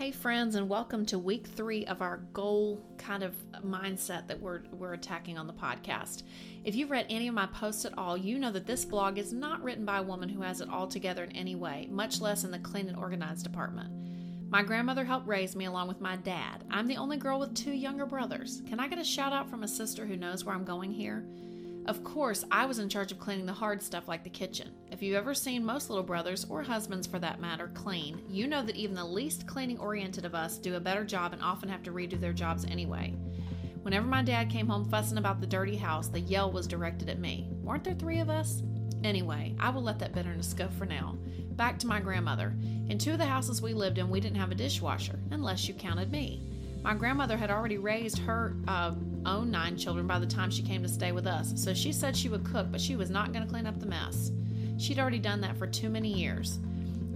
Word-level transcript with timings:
Hey, 0.00 0.12
friends, 0.12 0.54
and 0.54 0.66
welcome 0.66 1.04
to 1.04 1.18
week 1.18 1.46
three 1.46 1.84
of 1.84 2.00
our 2.00 2.22
goal 2.32 2.82
kind 2.96 3.22
of 3.22 3.34
mindset 3.62 4.28
that 4.28 4.40
we're, 4.40 4.62
we're 4.72 4.94
attacking 4.94 5.36
on 5.36 5.46
the 5.46 5.52
podcast. 5.52 6.22
If 6.64 6.74
you've 6.74 6.90
read 6.90 7.04
any 7.10 7.28
of 7.28 7.34
my 7.34 7.44
posts 7.44 7.84
at 7.84 7.98
all, 7.98 8.16
you 8.16 8.38
know 8.38 8.50
that 8.50 8.66
this 8.66 8.86
blog 8.86 9.18
is 9.18 9.34
not 9.34 9.62
written 9.62 9.84
by 9.84 9.98
a 9.98 10.02
woman 10.02 10.30
who 10.30 10.40
has 10.40 10.62
it 10.62 10.70
all 10.70 10.86
together 10.86 11.24
in 11.24 11.32
any 11.32 11.54
way, 11.54 11.86
much 11.90 12.18
less 12.18 12.44
in 12.44 12.50
the 12.50 12.58
clean 12.58 12.88
and 12.88 12.96
organized 12.96 13.44
department. 13.44 13.90
My 14.48 14.62
grandmother 14.62 15.04
helped 15.04 15.28
raise 15.28 15.54
me 15.54 15.66
along 15.66 15.88
with 15.88 16.00
my 16.00 16.16
dad. 16.16 16.64
I'm 16.70 16.88
the 16.88 16.96
only 16.96 17.18
girl 17.18 17.38
with 17.38 17.54
two 17.54 17.72
younger 17.72 18.06
brothers. 18.06 18.62
Can 18.70 18.80
I 18.80 18.88
get 18.88 18.98
a 18.98 19.04
shout 19.04 19.34
out 19.34 19.50
from 19.50 19.64
a 19.64 19.68
sister 19.68 20.06
who 20.06 20.16
knows 20.16 20.46
where 20.46 20.54
I'm 20.54 20.64
going 20.64 20.92
here? 20.92 21.26
Of 21.90 22.04
course, 22.04 22.44
I 22.52 22.66
was 22.66 22.78
in 22.78 22.88
charge 22.88 23.10
of 23.10 23.18
cleaning 23.18 23.46
the 23.46 23.52
hard 23.52 23.82
stuff 23.82 24.06
like 24.06 24.22
the 24.22 24.30
kitchen. 24.30 24.70
If 24.92 25.02
you've 25.02 25.16
ever 25.16 25.34
seen 25.34 25.64
most 25.64 25.90
little 25.90 26.04
brothers, 26.04 26.46
or 26.48 26.62
husbands 26.62 27.04
for 27.04 27.18
that 27.18 27.40
matter, 27.40 27.68
clean, 27.74 28.22
you 28.28 28.46
know 28.46 28.62
that 28.62 28.76
even 28.76 28.94
the 28.94 29.04
least 29.04 29.44
cleaning 29.48 29.76
oriented 29.76 30.24
of 30.24 30.32
us 30.32 30.56
do 30.56 30.76
a 30.76 30.80
better 30.80 31.04
job 31.04 31.32
and 31.32 31.42
often 31.42 31.68
have 31.68 31.82
to 31.82 31.90
redo 31.90 32.20
their 32.20 32.32
jobs 32.32 32.64
anyway. 32.64 33.12
Whenever 33.82 34.06
my 34.06 34.22
dad 34.22 34.48
came 34.48 34.68
home 34.68 34.88
fussing 34.88 35.18
about 35.18 35.40
the 35.40 35.48
dirty 35.48 35.74
house, 35.74 36.06
the 36.06 36.20
yell 36.20 36.52
was 36.52 36.68
directed 36.68 37.08
at 37.08 37.18
me. 37.18 37.48
Weren't 37.60 37.82
there 37.82 37.94
three 37.94 38.20
of 38.20 38.30
us? 38.30 38.62
Anyway, 39.02 39.56
I 39.58 39.70
will 39.70 39.82
let 39.82 39.98
that 39.98 40.14
bitterness 40.14 40.54
go 40.54 40.68
for 40.78 40.86
now. 40.86 41.18
Back 41.56 41.76
to 41.80 41.88
my 41.88 41.98
grandmother. 41.98 42.54
In 42.88 42.98
two 42.98 43.14
of 43.14 43.18
the 43.18 43.26
houses 43.26 43.60
we 43.60 43.74
lived 43.74 43.98
in, 43.98 44.08
we 44.08 44.20
didn't 44.20 44.38
have 44.38 44.52
a 44.52 44.54
dishwasher, 44.54 45.18
unless 45.32 45.66
you 45.66 45.74
counted 45.74 46.12
me. 46.12 46.49
My 46.82 46.94
grandmother 46.94 47.36
had 47.36 47.50
already 47.50 47.76
raised 47.76 48.18
her 48.20 48.56
uh, 48.66 48.94
own 49.26 49.50
nine 49.50 49.76
children 49.76 50.06
by 50.06 50.18
the 50.18 50.26
time 50.26 50.50
she 50.50 50.62
came 50.62 50.82
to 50.82 50.88
stay 50.88 51.12
with 51.12 51.26
us, 51.26 51.52
so 51.56 51.74
she 51.74 51.92
said 51.92 52.16
she 52.16 52.30
would 52.30 52.44
cook, 52.44 52.68
but 52.70 52.80
she 52.80 52.96
was 52.96 53.10
not 53.10 53.32
going 53.32 53.44
to 53.44 53.50
clean 53.50 53.66
up 53.66 53.78
the 53.78 53.86
mess. 53.86 54.30
She'd 54.78 54.98
already 54.98 55.18
done 55.18 55.42
that 55.42 55.58
for 55.58 55.66
too 55.66 55.90
many 55.90 56.10
years. 56.10 56.58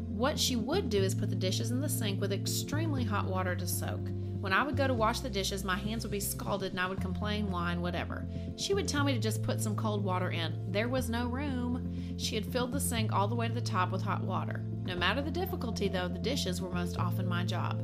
What 0.08 0.38
she 0.38 0.54
would 0.54 0.90
do 0.90 1.02
is 1.02 1.14
put 1.14 1.30
the 1.30 1.36
dishes 1.36 1.70
in 1.70 1.80
the 1.80 1.88
sink 1.88 2.20
with 2.20 2.32
extremely 2.32 3.04
hot 3.04 3.26
water 3.26 3.56
to 3.56 3.66
soak. 3.66 4.06
When 4.40 4.52
I 4.52 4.62
would 4.62 4.76
go 4.76 4.86
to 4.86 4.92
wash 4.92 5.20
the 5.20 5.30
dishes, 5.30 5.64
my 5.64 5.76
hands 5.76 6.04
would 6.04 6.12
be 6.12 6.20
scalded 6.20 6.72
and 6.72 6.80
I 6.80 6.86
would 6.86 7.00
complain, 7.00 7.50
whine, 7.50 7.80
whatever. 7.80 8.28
She 8.56 8.74
would 8.74 8.86
tell 8.86 9.02
me 9.02 9.14
to 9.14 9.18
just 9.18 9.42
put 9.42 9.62
some 9.62 9.74
cold 9.74 10.04
water 10.04 10.30
in. 10.30 10.70
There 10.70 10.88
was 10.90 11.08
no 11.08 11.26
room. 11.28 11.90
She 12.18 12.34
had 12.34 12.44
filled 12.44 12.72
the 12.72 12.80
sink 12.80 13.14
all 13.14 13.26
the 13.26 13.34
way 13.34 13.48
to 13.48 13.54
the 13.54 13.60
top 13.62 13.90
with 13.90 14.02
hot 14.02 14.22
water. 14.22 14.62
No 14.84 14.94
matter 14.94 15.22
the 15.22 15.30
difficulty, 15.30 15.88
though, 15.88 16.08
the 16.08 16.18
dishes 16.18 16.60
were 16.60 16.70
most 16.70 16.98
often 16.98 17.26
my 17.26 17.42
job. 17.42 17.82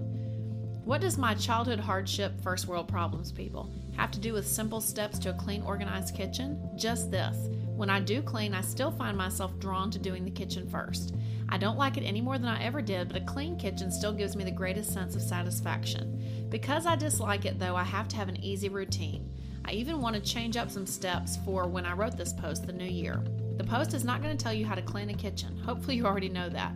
What 0.84 1.02
does 1.02 1.18
my 1.18 1.34
childhood 1.34 1.78
hardship, 1.78 2.40
first 2.42 2.66
world 2.66 2.88
problems, 2.88 3.30
people, 3.30 3.70
have 3.96 4.10
to 4.12 4.18
do 4.18 4.32
with 4.32 4.46
simple 4.46 4.80
steps 4.80 5.18
to 5.20 5.30
a 5.30 5.34
clean, 5.34 5.62
organized 5.62 6.14
kitchen? 6.14 6.70
Just 6.74 7.10
this. 7.10 7.36
When 7.76 7.90
I 7.90 8.00
do 8.00 8.22
clean, 8.22 8.54
I 8.54 8.62
still 8.62 8.90
find 8.90 9.16
myself 9.16 9.58
drawn 9.58 9.90
to 9.90 9.98
doing 9.98 10.24
the 10.24 10.30
kitchen 10.30 10.68
first. 10.68 11.14
I 11.50 11.58
don't 11.58 11.76
like 11.76 11.98
it 11.98 12.04
any 12.04 12.22
more 12.22 12.38
than 12.38 12.48
I 12.48 12.62
ever 12.62 12.80
did, 12.80 13.08
but 13.08 13.22
a 13.22 13.26
clean 13.26 13.58
kitchen 13.58 13.90
still 13.90 14.12
gives 14.12 14.36
me 14.36 14.42
the 14.42 14.50
greatest 14.50 14.92
sense 14.92 15.14
of 15.14 15.22
satisfaction. 15.22 16.46
Because 16.48 16.86
I 16.86 16.96
dislike 16.96 17.44
it, 17.44 17.58
though, 17.58 17.76
I 17.76 17.84
have 17.84 18.08
to 18.08 18.16
have 18.16 18.30
an 18.30 18.42
easy 18.42 18.70
routine. 18.70 19.30
I 19.66 19.72
even 19.72 20.00
want 20.00 20.16
to 20.16 20.22
change 20.22 20.56
up 20.56 20.70
some 20.70 20.86
steps 20.86 21.36
for 21.44 21.68
when 21.68 21.84
I 21.84 21.92
wrote 21.92 22.16
this 22.16 22.32
post 22.32 22.66
the 22.66 22.72
new 22.72 22.84
year. 22.84 23.22
The 23.58 23.64
post 23.64 23.92
is 23.92 24.04
not 24.04 24.22
going 24.22 24.36
to 24.36 24.42
tell 24.42 24.54
you 24.54 24.64
how 24.64 24.74
to 24.74 24.82
clean 24.82 25.10
a 25.10 25.14
kitchen. 25.14 25.58
Hopefully, 25.58 25.96
you 25.96 26.06
already 26.06 26.30
know 26.30 26.48
that. 26.48 26.72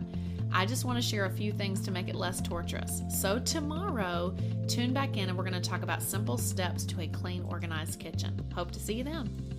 I 0.57 0.65
just 0.65 0.85
want 0.85 0.97
to 0.97 1.01
share 1.01 1.25
a 1.25 1.29
few 1.29 1.51
things 1.51 1.81
to 1.81 1.91
make 1.91 2.07
it 2.07 2.15
less 2.15 2.39
torturous. 2.39 3.01
So, 3.09 3.39
tomorrow, 3.39 4.33
tune 4.69 4.93
back 4.93 5.17
in 5.17 5.27
and 5.27 5.37
we're 5.37 5.43
going 5.43 5.61
to 5.61 5.69
talk 5.69 5.83
about 5.83 6.01
simple 6.01 6.37
steps 6.37 6.85
to 6.85 7.01
a 7.01 7.07
clean, 7.09 7.43
organized 7.43 7.99
kitchen. 7.99 8.41
Hope 8.55 8.71
to 8.71 8.79
see 8.79 8.93
you 8.93 9.03
then. 9.03 9.54